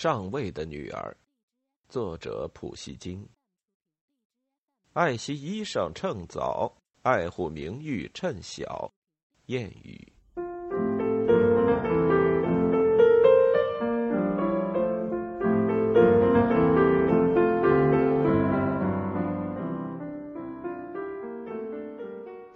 [0.00, 1.16] 上尉的女儿，
[1.88, 3.28] 作者普希金。
[4.92, 8.88] 爱惜衣裳趁早，爱护名誉趁小。
[9.48, 10.12] 谚语。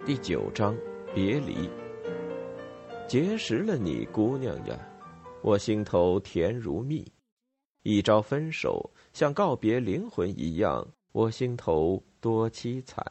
[0.05, 0.73] 第九章，
[1.13, 1.69] 别离。
[3.05, 4.79] 结识了你，姑娘呀，
[5.41, 7.05] 我心头甜如蜜。
[7.83, 13.05] 一朝分手，像告别灵魂一样，我心头多凄惨。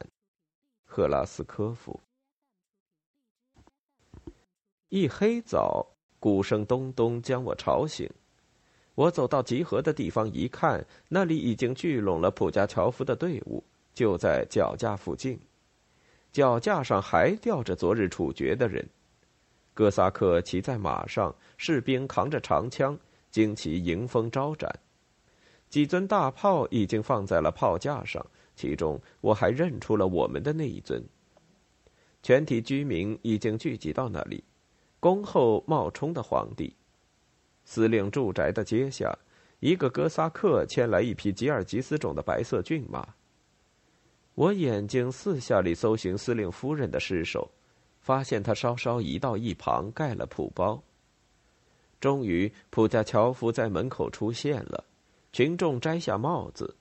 [0.83, 1.99] 赫拉斯科夫。
[4.89, 5.85] 一黑早，
[6.19, 8.09] 鼓声咚咚将我吵醒。
[8.95, 13.63] 我走到集合的地方一看，那里已经聚拢了普加乔夫的队伍，
[13.93, 15.39] 就在脚架附近。
[16.31, 18.83] 脚架上还吊着昨日处决的人。
[19.75, 22.97] 哥萨克骑在马上，士兵扛着长枪。
[23.33, 24.71] 旌旗迎风招展，
[25.67, 28.23] 几尊大炮已经放在了炮架上，
[28.55, 31.03] 其中我还认出了我们的那一尊。
[32.21, 34.43] 全体居民已经聚集到那里，
[34.99, 36.75] 恭候冒充的皇帝。
[37.65, 39.17] 司令住宅的街下，
[39.59, 43.15] 一个哥萨克牵来一匹吉尔吉斯种的白色骏马。
[44.35, 47.49] 我眼睛四下里搜寻司令夫人的尸首，
[47.99, 50.83] 发现他稍稍移到一旁，盖了蒲包。
[52.03, 54.83] 终于，普加乔夫在门口出现了。
[55.31, 56.75] 群众摘下帽子，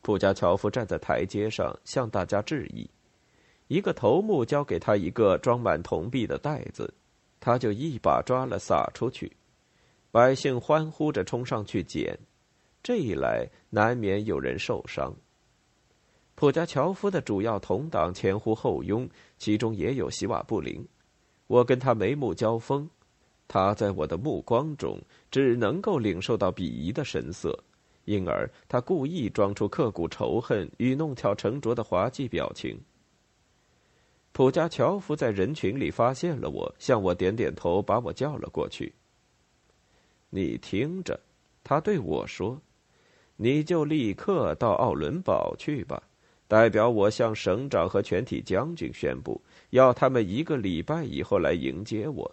[0.00, 2.88] 普加乔夫站在台阶上向大家致意。
[3.66, 6.94] 一个头目交给他一个装满铜币的袋子，
[7.40, 9.32] 他就一把抓了撒出去。
[10.12, 12.16] 百姓欢呼着冲上去捡，
[12.80, 15.12] 这一来难免有人受伤。
[16.36, 20.86] 普加乔夫的主要同党前呼后拥，其中也有希瓦布林。
[21.48, 22.88] 我跟他眉目交锋。
[23.52, 24.96] 他在我的目光中
[25.28, 27.52] 只能够领受到鄙夷的神色，
[28.04, 32.80] 因而他故意装出刻骨仇恨与弄巧成拙的滑稽表情。
[34.30, 38.94] 普加乔夫在人群里发现了我，向我点点头，把我叫了过去。
[40.28, 41.18] 你听着，
[41.64, 42.56] 他对我说
[43.34, 46.00] ：“你就立刻到奥伦堡去吧，
[46.46, 52.32] 代表我向省长和全体将军宣布，要他们一个礼拜以后来迎接我。”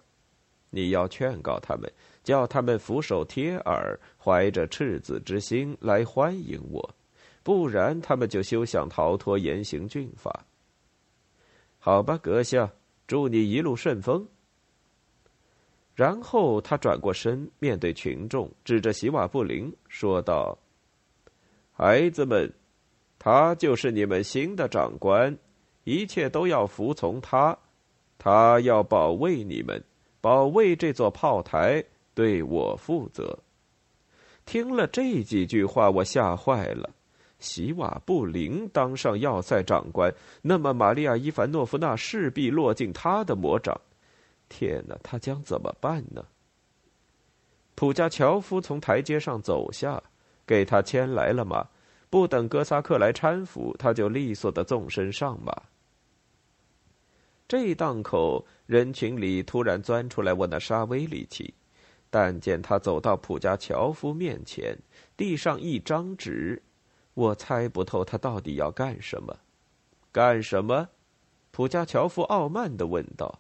[0.69, 1.91] 你要劝告他们，
[2.23, 6.95] 叫他们俯首贴耳，怀着赤子之心来欢迎我，
[7.44, 10.45] 不然他们就休想逃脱严刑峻法。
[11.79, 12.69] 好吧，阁下，
[13.07, 14.27] 祝你一路顺风。
[15.95, 20.57] 然后他转过身，面对群众，指着席瓦布林说道
[21.73, 22.53] ：“孩子们，
[23.17, 25.35] 他就是你们新的长官，
[25.85, 27.57] 一切都要服从他，
[28.19, 29.83] 他要保卫你们。”
[30.27, 31.81] 保卫这座炮台，
[32.13, 33.39] 对我负责。
[34.45, 36.89] 听了这几句话，我吓坏了。
[37.39, 43.79] 席瓦布林当上要塞长官，那么玛利亚伊凡诺夫娜势必落进他的魔掌。
[44.49, 46.25] 天哪，他将怎么办呢？
[47.75, 50.03] 普加乔夫从台阶上走下，
[50.45, 51.65] 给他牵来了马。
[52.09, 55.55] 不等哥萨克来搀扶，他就利索的纵身上马。
[57.47, 61.53] 这档口，人群里突然钻出来我那沙威里奇，
[62.09, 64.78] 但见他走到普加乔夫面前，
[65.16, 66.62] 递上一张纸，
[67.13, 69.34] 我猜不透他到底要干什么。
[70.12, 70.90] 干什么？
[71.52, 73.40] 普加乔夫傲慢的问道。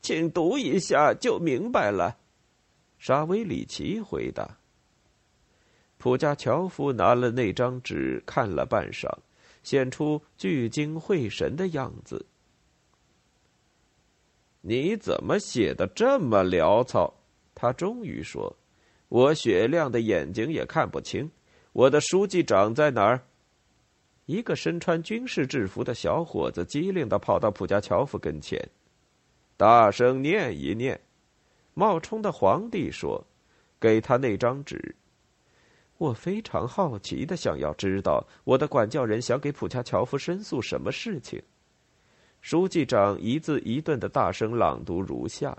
[0.00, 2.16] 请读一下就明白了。
[2.98, 4.58] 沙威里奇回答。
[5.98, 9.08] 普加乔夫拿了那张纸看了半晌，
[9.64, 12.24] 显出聚精会神的样子。
[14.62, 17.12] 你怎么写的这么潦草？
[17.54, 18.56] 他终于说
[19.08, 21.30] ：“我雪亮的眼睛也看不清。
[21.72, 23.20] 我的书记长在哪儿？”
[24.26, 28.66] 一个身穿军事制服的小伙子机灵的跑到普加乔夫跟前，
[29.56, 30.98] 大声念一念。
[31.74, 33.26] 冒充的皇帝说
[33.80, 34.94] ：“给他那张纸。”
[35.98, 41.42] 我非常好奇的想要知道，我的管教人想给普加乔夫申诉什么事情。
[42.42, 45.56] 书记长一字一顿的大声朗读如下：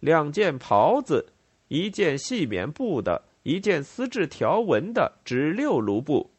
[0.00, 1.24] 两件袍子，
[1.68, 6.30] 一件细棉布的，一件丝质条纹的，值六卢布。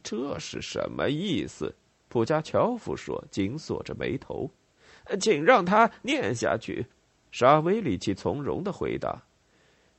[0.00, 1.74] 这是什么意思？
[2.08, 4.48] 普加乔夫说，紧锁着眉头。
[5.20, 6.86] 请让他念下去。
[7.32, 9.20] 沙威里奇从容的回答。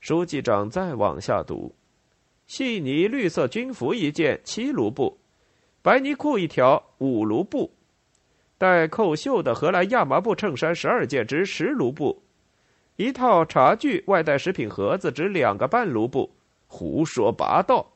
[0.00, 1.74] 书记长再往下读：
[2.46, 5.18] 细呢绿色军服一件，七卢布；
[5.82, 7.70] 白呢裤一条，五卢布。
[8.60, 12.14] 带扣袖的荷兰亚麻布衬衫十二件，值十卢布；
[12.96, 16.28] 一套茶具外带食品盒子，值两个半卢布；
[16.66, 17.90] 胡说八道！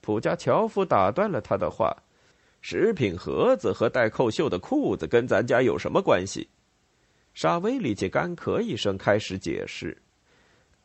[0.00, 1.96] 普加乔夫打断了他的话
[2.60, 6.48] ：“食品盒子和带扣袖的裤子跟咱家有什么关系？”
[7.32, 9.96] 沙威里奇干咳一声，开始解释：“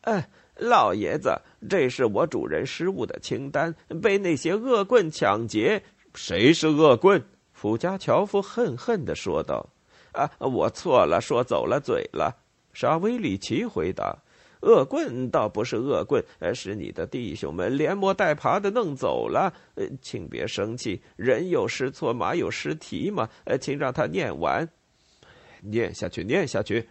[0.06, 1.36] 哎，老爷子，
[1.68, 3.74] 这是我主人失物的清单，
[4.04, 5.82] 被那些恶棍抢劫。
[6.14, 7.20] 谁是恶棍？”
[7.58, 9.68] 普加乔夫恨恨的说道
[10.12, 12.36] ：“啊，我错了，说走了嘴了。”
[12.74, 14.18] 沙威里奇回答。
[14.62, 16.24] 恶棍倒不是恶棍，
[16.54, 19.54] 是你的弟兄们连摸带爬的弄走了。
[20.02, 23.30] 请别生气，人有失错，马有失蹄嘛。
[23.44, 24.68] 呃请让他念完，
[25.62, 26.90] 念下去，念下去。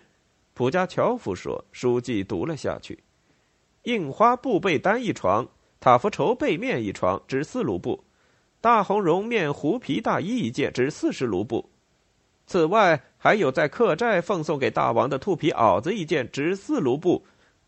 [0.52, 3.02] 普加乔夫说，书记读了下去：
[3.82, 5.49] 印花布被单一床，
[5.81, 8.05] 塔夫绸被面一床，值四卢布；
[8.64, 11.69] 大红绒面狐皮大衣一件，值四十卢布。
[12.46, 17.22] 此外，还有在客栈奉送给大王的兔皮袄子一件，值四卢布。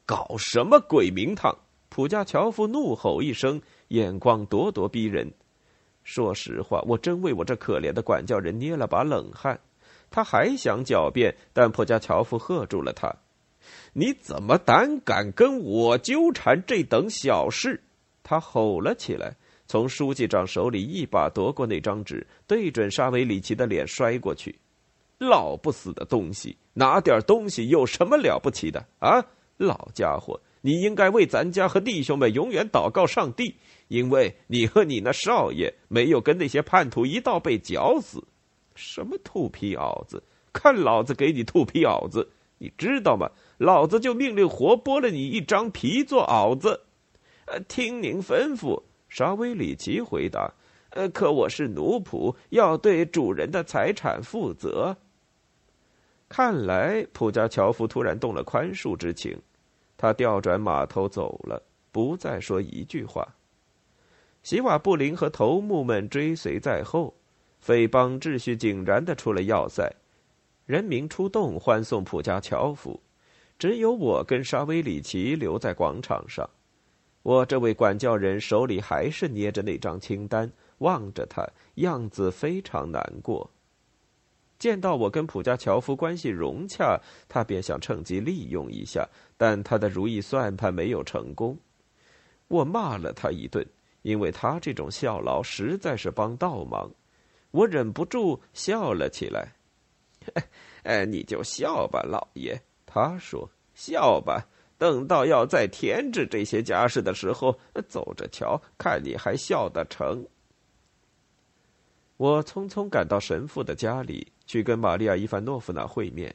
[0.06, 1.54] 搞什么鬼名堂！
[1.90, 5.30] 普加乔夫怒吼一声，眼光咄咄逼人。
[6.02, 9.60] 说实话，我真为我这可怜的管教人捏了把冷汗。
[10.10, 13.14] 他还想狡辩，但普加乔夫喝住了他
[13.92, 17.82] ：“你怎么胆敢跟我纠缠这等小事？”
[18.24, 19.36] 他吼了起来，
[19.66, 24.54] 从书记长手里一把夺过那张纸，对准沙维里奇的脸摔过去。
[25.18, 29.24] “老不死的东西，拿点东西有什么了不起的啊？”
[29.58, 33.54] 老家伙，你应该为咱家和弟兄们永远祷告上帝，
[33.88, 38.22] 因为你和你那少爷没有跟那些叛徒一道被绞死。
[38.74, 40.22] 什么兔皮袄子？
[40.52, 42.28] 看老子给你兔皮袄子！
[42.58, 43.30] 你知道吗？
[43.58, 46.80] 老子就命令活剥了你一张皮做袄子。
[47.46, 48.82] 呃，听您吩咐。
[49.16, 50.52] 沙威里奇回答。
[50.90, 54.94] 呃，可我是奴仆，要对主人的财产负责。
[56.28, 59.34] 看来普加乔夫突然动了宽恕之情，
[59.96, 63.26] 他调转马头走了，不再说一句话。
[64.42, 67.14] 席瓦布林和头目们追随在后，
[67.58, 69.90] 匪帮秩序井然的出了要塞，
[70.66, 73.00] 人民出动欢送普加乔夫，
[73.58, 76.46] 只有我跟沙威里奇留在广场上。
[77.26, 81.44] 我这位管教人手里还是捏着那张清单，望着他，
[81.74, 83.50] 样子非常难过。
[84.60, 86.96] 见到我跟普加乔夫关系融洽，
[87.28, 89.04] 他便想趁机利用一下，
[89.36, 91.58] 但他的如意算盘没有成功。
[92.46, 93.66] 我骂了他一顿，
[94.02, 96.88] 因为他这种效劳实在是帮倒忙。
[97.50, 99.52] 我忍不住笑了起来。
[100.84, 102.56] 哎，你就笑吧，老爷。
[102.86, 104.46] 他说：“笑吧，
[104.78, 107.58] 等到要再添置这些家事的时候，
[107.88, 110.26] 走着瞧，看你还笑得成。”
[112.16, 114.32] 我匆匆赶到神父的家里。
[114.46, 116.32] 去跟玛利亚·伊凡诺夫娜会面，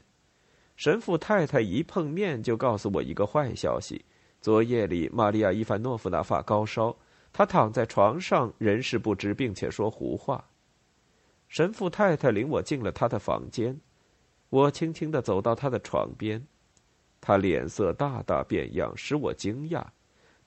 [0.76, 4.04] 神父太太一碰面就告诉我一个坏消息：
[4.42, 6.94] 昨夜里玛利亚·伊凡诺夫娜发高烧，
[7.32, 10.44] 她躺在床上，人事不知，并且说胡话。
[11.48, 13.80] 神父太太领我进了他的房间，
[14.50, 16.46] 我轻轻的走到他的床边，
[17.22, 19.86] 他脸色大大变样，使我惊讶，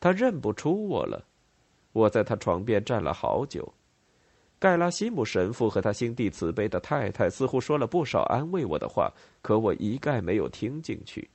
[0.01, 1.25] 他认不出我了。
[1.93, 3.73] 我在他床边站了好久。
[4.59, 11.31] 盖拉西姆神父和他心地慈悲的太太似乎说了不少安慰我的话，可我一概没有听进去。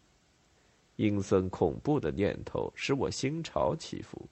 [0.97, 4.27] 阴森恐怖的念头使我心潮起伏。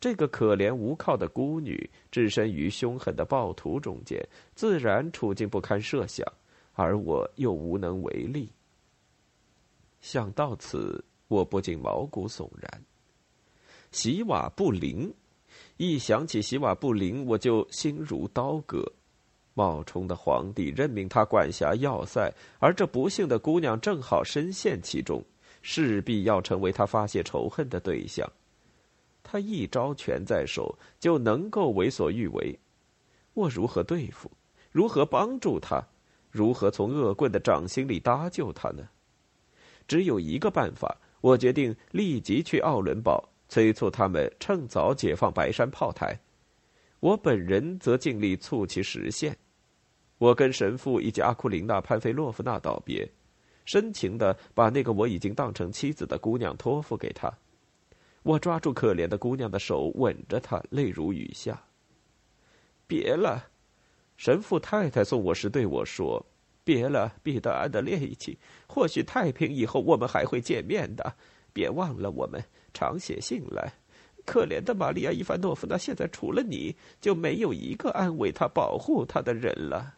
[0.00, 4.18] 这个可怜无靠的孤女置身于凶狠的暴徒中间，
[4.54, 6.26] 自然处境不堪设想，
[6.74, 8.50] 而我又无能为力。
[10.06, 12.80] 想到此，我不禁毛骨悚然。
[13.90, 15.12] 洗瓦布林。
[15.78, 18.84] 一想起洗瓦布林，我就心如刀割。
[19.54, 25.20] 冒充的皇帝任命他管辖要塞，而这不幸的姑娘正好深陷其中，
[25.60, 28.30] 势必要成为他发泄仇恨的对象。
[29.24, 32.56] 他一招拳在手，就能够为所欲为。
[33.34, 34.30] 我如何对付？
[34.70, 35.84] 如何帮助他？
[36.30, 38.88] 如何从恶棍的掌心里搭救他呢？
[39.86, 43.28] 只有一个办法，我决定立即去奥伦堡。
[43.48, 46.18] 催促他们趁早解放白山炮台，
[46.98, 49.36] 我本人则尽力促其实现。
[50.18, 53.08] 我跟神父以及阿库琳娜·潘菲洛夫娜道别，
[53.64, 57.32] 深情的把那个我已经当成妻子的姑娘托付给他。
[58.24, 61.62] 我抓住可怜的姑娘的手，吻着她，泪如雨下。
[62.88, 63.46] 别了，
[64.16, 66.26] 神父太太送我时对我说
[66.66, 71.14] ：“别了，彼得安德烈奇，或许太平以后我们还会见面的。
[71.52, 72.42] 别忘了我们。”
[72.74, 73.72] 常写信来，
[74.26, 79.94] 可怜的玛利亚·伊凡诺夫娜，现在除了你就没有一个安慰她、保护她的人了。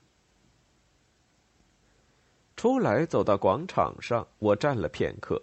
[2.55, 5.43] 出来走到广场上，我站了片刻，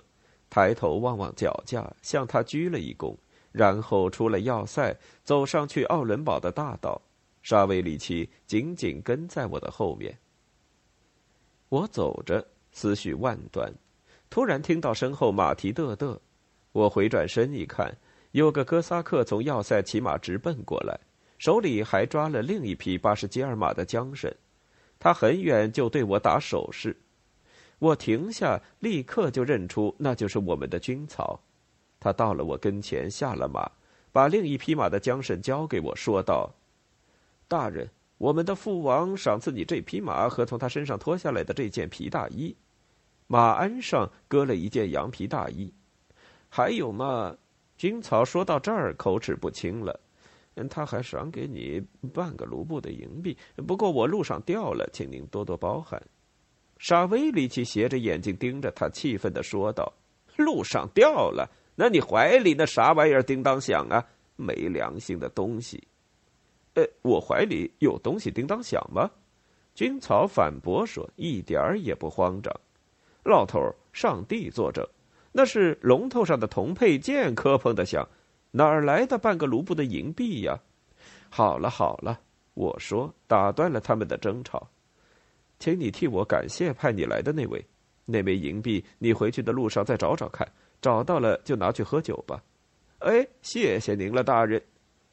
[0.50, 3.18] 抬头望望脚架，向他鞠了一躬，
[3.52, 7.02] 然后出了要塞，走上去奥伦堡的大道。
[7.44, 10.18] 沙维里奇紧紧跟在我的后面。
[11.70, 13.74] 我走着，思绪万端，
[14.30, 16.20] 突然听到身后马蹄嘚嘚。
[16.72, 17.96] 我回转身一看，
[18.32, 21.00] 有个哥萨克从要塞骑马直奔过来，
[21.38, 24.34] 手里还抓了另一匹巴什基尔马的缰绳。
[25.00, 26.96] 他很远就对我打手势。
[27.80, 31.40] 我停下，立刻就认出那就是我们的军曹。
[32.00, 33.70] 他到了我跟前，下了马，
[34.12, 36.54] 把另一匹马的缰绳交给我，说道
[37.48, 42.56] ：“大人，我们的父王赏赐你这匹马和从他身上脱下来的这件皮大衣。”
[43.28, 45.74] 马鞍上搁了一件羊皮大衣，
[46.48, 47.36] 还有嘛？
[47.76, 50.00] 军曹说到这儿，口齿不清了。
[50.70, 51.82] 他还赏给你
[52.14, 53.36] 半个卢布的银币，
[53.68, 56.00] 不过我路上掉了，请您多多包涵。
[56.78, 59.92] 沙威里奇斜着眼睛盯着他，气愤的说道
[60.38, 61.50] ：“路上掉了？
[61.76, 64.06] 那你怀里那啥玩意儿叮当响啊？
[64.36, 65.82] 没良心的东西！”
[66.76, 69.10] 呃，我怀里有东西叮当响吗？
[69.74, 72.54] 军曹反驳说：“一点儿也不慌张。”
[73.24, 74.88] 老头儿，上帝作证，
[75.32, 78.08] 那是龙头上的铜配件磕碰的响，
[78.52, 80.58] 哪儿来的半个卢布的银币呀？
[81.30, 82.20] 好了好了，
[82.54, 84.70] 我说，打断了他们的争吵。
[85.60, 87.66] 请你替我感谢派你来的那位，
[88.06, 90.48] 那枚银币你回去的路上再找找看，
[90.82, 92.42] 找到了就拿去喝酒吧。
[93.00, 94.62] 哎，谢谢您了，大人。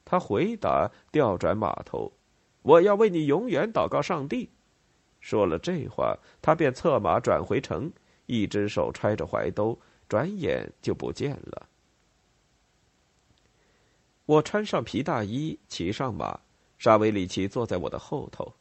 [0.04, 2.12] 他回答，调转马头。
[2.62, 4.48] 我要为你永远祷告上帝。
[5.20, 7.90] 说了这话，他便策马转回城，
[8.26, 9.78] 一只手揣着怀兜，
[10.08, 11.68] 转眼就不见了。
[14.26, 16.38] 我穿上皮大衣，骑上马，
[16.78, 18.52] 沙维里奇坐在我的后头。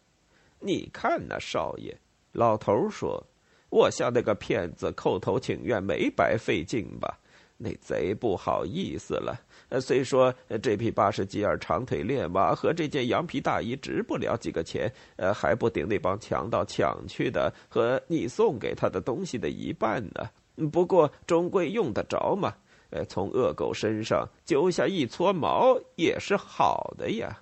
[0.60, 1.96] 你看那少爷，
[2.32, 3.24] 老头说
[3.70, 7.20] ：“我向那个骗子叩头请愿，没白费劲吧？
[7.62, 9.40] 那贼不好意思了。
[9.80, 20.30] 虽说这匹巴什基尔长腿烈马和这件羊皮大衣值不了几个钱，呃，还不顶那帮强盗抢去的和你送给他的东西的一半呢。
[20.72, 22.54] 不过终归用得着嘛。
[22.90, 27.42] 呃，从恶狗身上揪下一撮毛也是好的呀。”